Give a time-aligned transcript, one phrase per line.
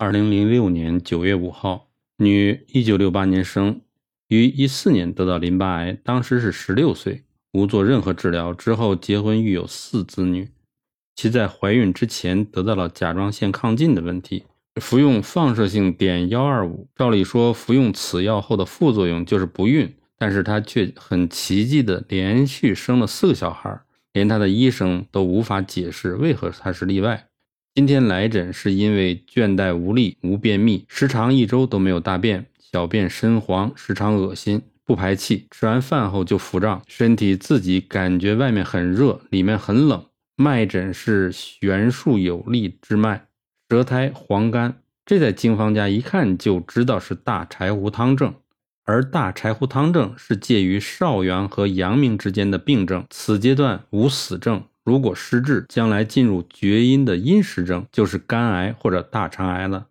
[0.00, 1.88] 二零零六年九月五号，
[2.18, 3.80] 女，一九六八年生，
[4.28, 8.54] 于一四年得到淋巴癌，当时是十六岁，无做任何治疗。
[8.54, 10.50] 之后结婚育有四子女。
[11.16, 14.44] 其在怀孕之前得到了甲状腺亢进的问题，
[14.80, 16.86] 服用放射性碘幺二五。
[16.94, 23.80] 照理说，服用此药后的副作用就是不孕，但是她却很奇迹的连续生了四个小孩，
[24.12, 27.26] 连她的医生都无法解释为何她是例外。
[27.74, 40.04] 今天来诊是因为倦怠无力、无便秘，时常一周都没有大便，小便深黄，时常恶心，不排气，吃完饭后就腹胀，身体自己感觉外面很热，里面很冷。
[40.34, 43.26] 脉诊是悬竖有力之脉，
[43.68, 48.34] 舌苔黄干，这在经方家一看就知道是大柴胡汤症。
[48.84, 54.64] 而大柴胡汤症是介于少阳和阳明之间的病症，此阶段无死症。
[54.88, 59.88] 如果失治，将来进入厥阴的阴实症，就是肝癌或者大肠癌了。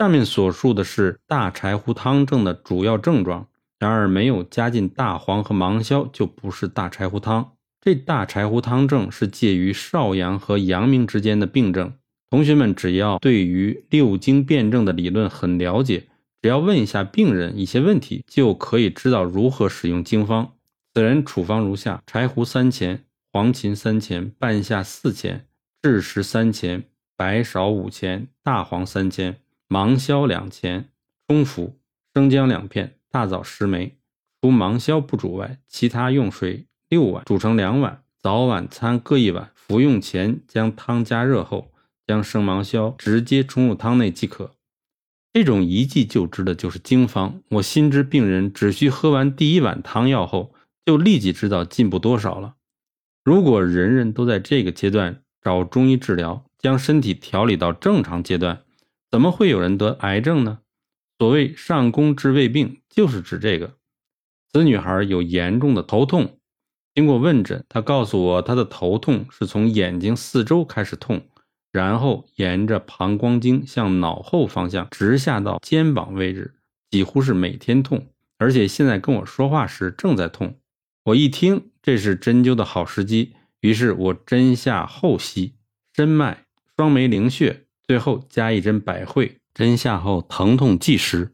[0.00, 3.46] 上面所述的是大柴胡汤症的主要症状，
[3.78, 7.52] 然而没有加进大黄和芒硝，就不是大柴胡汤。
[7.80, 11.92] 这大柴胡汤症是介于少阳和阳明之间的病症。
[12.28, 16.08] 同学们只要对于六经辩证的理论很了解，
[16.40, 20.54] 只要问一下病人一些问题，就可以知道如何使用经方。
[20.92, 25.46] 此人处方如下：柴胡三钱，黄芩三钱，半夏四钱，
[25.80, 26.84] 枳实三钱，
[27.16, 30.90] 白芍五钱，大黄三钱，芒硝两钱，
[31.26, 31.78] 冲服。
[32.12, 33.96] 生姜两片，大枣十枚。
[34.42, 36.66] 除芒硝不煮外，其他用水。
[36.90, 39.50] 六碗煮成两碗，早晚餐各一碗。
[39.54, 41.72] 服用前将汤加热后，
[42.06, 44.50] 将生芒硝直接冲入汤内即可。
[45.32, 47.40] 这种一剂就知的就是经方。
[47.48, 50.52] 我心知病人只需喝完第一碗汤药后，
[50.84, 52.56] 就立即知道进步多少了。
[53.24, 58.62] 如果人人都在这个阶段找中医治疗，将身体调理到正常阶段，
[59.10, 60.58] 怎么会有人得癌症呢？
[61.18, 63.74] 所谓上工治未病，就是指这个。
[64.52, 66.38] 此女孩有严重的头痛。
[66.94, 71.22] 经过问诊，他告诉我，他的头痛是从眼睛四周开始痛，
[71.70, 76.54] 然后沿着膀胱经向脑后方向直下到肩膀位置，
[76.90, 80.56] 几乎是每天痛，而且现在跟我说话时正在痛。
[81.04, 85.54] 我一听这是针灸的好时机，于是我针下后溪、
[85.96, 86.44] 深脉、
[86.76, 91.32] 双眉灵穴，最后加一针百会，针下后疼痛即失。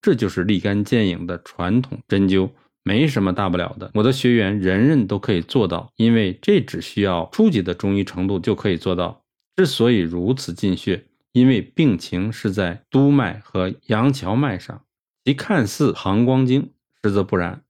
[0.00, 2.50] 这就是立竿见影的传统针灸。
[2.82, 9.22] 没什么大不了的，我的学员人人都可以做到，因为这只需要初级的中医程度就可以做到。
[9.54, 14.82] 之所以如此进穴，因为病情是在督脉和阳桥脉上，
[15.26, 16.70] 其看似膀胱经，
[17.04, 17.62] 实则不然。